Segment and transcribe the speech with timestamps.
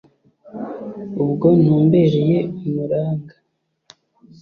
[1.23, 3.33] ubwo ntumbereye umuranga